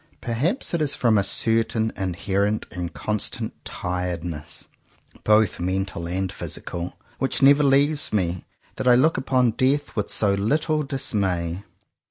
[0.19, 4.67] Perhaps it is from a certain inherent and constant tired ness,
[5.23, 8.43] both mental and physical, which never leaves me,
[8.77, 11.61] that I look upon death with so little dismay.